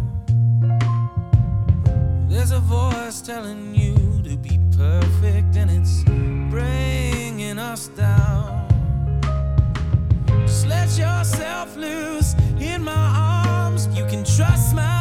[2.29, 6.03] There's a voice telling you to be perfect, and it's
[6.51, 8.67] bringing us down.
[10.45, 13.87] Just let yourself loose in my arms.
[13.97, 14.98] You can trust my.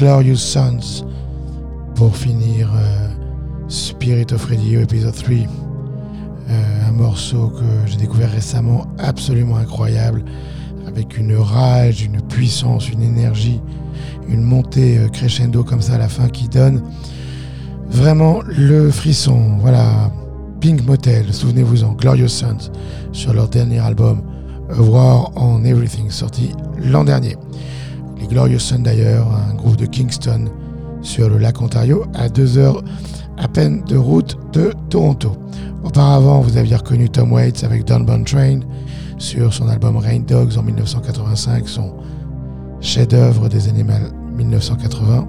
[0.00, 1.04] Glorious Sons
[1.94, 3.08] pour finir euh,
[3.68, 5.34] Spirit of Radio épisode 3.
[5.36, 10.24] Euh, un morceau que j'ai découvert récemment absolument incroyable
[10.86, 13.60] avec une rage, une puissance, une énergie,
[14.26, 16.82] une montée euh, crescendo comme ça à la fin qui donne
[17.90, 19.58] vraiment le frisson.
[19.58, 20.10] Voilà,
[20.62, 22.70] Pink Motel, souvenez-vous-en, Glorious Sons
[23.12, 24.22] sur leur dernier album
[24.70, 27.36] A War on Everything sorti l'an dernier.
[28.30, 30.46] Glorious Sons d'ailleurs, un groupe de Kingston
[31.02, 32.82] sur le lac Ontario à deux heures
[33.36, 35.32] à peine de route de Toronto.
[35.82, 38.60] Auparavant, vous aviez reconnu Tom Waits avec Downbound Train
[39.18, 41.94] sur son album Rain Dogs en 1985, son
[42.80, 43.84] chef-d'œuvre des années
[44.36, 45.28] 1980.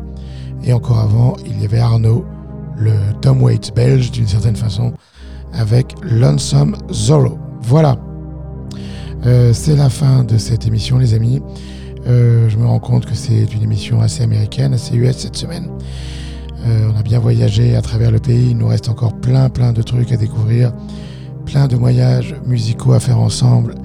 [0.64, 2.24] Et encore avant, il y avait Arnaud,
[2.78, 4.94] le Tom Waits belge d'une certaine façon,
[5.54, 7.40] avec Lonesome Zorro.
[7.62, 7.98] Voilà.
[9.26, 11.42] Euh, c'est la fin de cette émission, les amis.
[12.12, 15.70] Euh, je me rends compte que c'est une émission assez américaine, assez US cette semaine.
[16.66, 18.50] Euh, on a bien voyagé à travers le pays.
[18.52, 20.74] Il nous reste encore plein, plein de trucs à découvrir,
[21.46, 23.76] plein de voyages musicaux à faire ensemble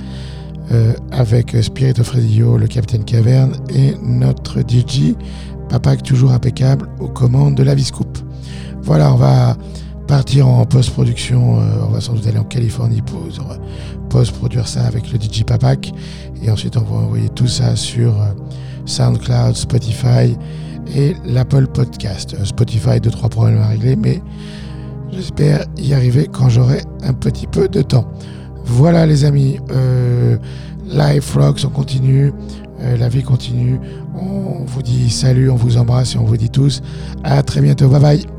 [0.73, 5.15] euh, avec Spirit of Radio, le Capitaine Caverne et notre DJ
[5.69, 8.19] Papac toujours impeccable aux commandes de la Viscoupe.
[8.83, 9.57] Voilà, on va
[10.07, 11.60] partir en post-production.
[11.60, 13.57] euh, on va sans doute aller en Californie pour euh,
[14.09, 15.93] post-produire ça avec le DJ Papac.
[16.43, 18.26] Et ensuite, on va envoyer tout ça sur euh,
[18.86, 20.36] SoundCloud, Spotify
[20.94, 22.36] et l'Apple Podcast.
[22.44, 24.23] Spotify, deux, trois problèmes à régler, mais
[25.10, 28.09] j'espère y arriver quand j'aurai un petit peu de temps.
[28.65, 29.59] Voilà les amis,
[30.89, 32.33] Live Rocks, on continue,
[32.81, 33.78] la vie continue.
[34.15, 36.83] On vous dit salut, on vous embrasse et on vous dit tous
[37.23, 37.89] à très bientôt.
[37.89, 38.36] Bye bye.